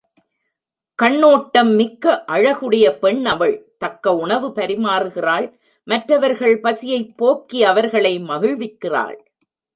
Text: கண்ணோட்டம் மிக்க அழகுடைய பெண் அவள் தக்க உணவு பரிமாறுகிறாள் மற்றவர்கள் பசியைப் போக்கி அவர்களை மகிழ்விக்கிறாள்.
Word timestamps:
கண்ணோட்டம் 0.99 1.69
மிக்க 1.75 2.13
அழகுடைய 2.27 2.85
பெண் 3.01 3.21
அவள் 3.25 3.53
தக்க 3.77 4.15
உணவு 4.15 4.49
பரிமாறுகிறாள் 4.49 5.47
மற்றவர்கள் 5.87 6.57
பசியைப் 6.59 7.13
போக்கி 7.17 7.61
அவர்களை 7.63 8.13
மகிழ்விக்கிறாள். 8.23 9.17